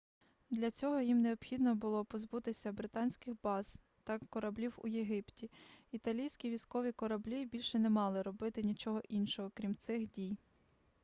[0.49, 5.51] для цього їм необхідно було позбутися британських баз та кораблів у єгипті
[5.91, 10.35] італійські військові кораблі більше не мали робити нічого іншого крім цих дій